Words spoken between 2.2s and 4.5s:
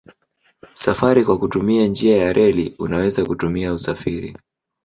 reli unaweza kutumia usafiri